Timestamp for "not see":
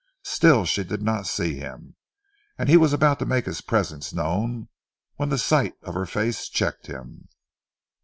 1.03-1.59